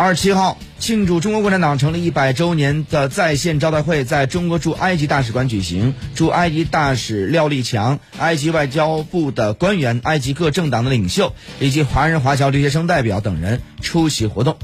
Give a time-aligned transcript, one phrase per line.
[0.00, 5.92] 二十七号庆祝中国共产党成立一百周年的在线招待会在中国驻埃及大使馆举行。
[6.14, 14.56] 驻埃及大使廖立强埃及外交部的官员埃及各政党的领袖以及华人华侨留学生代表等人出席活动。